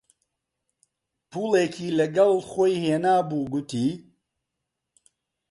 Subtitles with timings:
[1.29, 3.89] پووڵێکی لەگەڵ خۆی هێنابوو، گوتی: